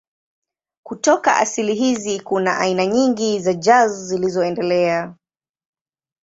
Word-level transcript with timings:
Kutoka 0.83 1.35
asili 1.37 1.73
hizi 1.75 2.19
kuna 2.19 2.57
aina 2.57 2.85
nyingi 2.85 3.39
za 3.39 3.53
jazz 3.53 4.07
zilizoendelea. 4.07 5.15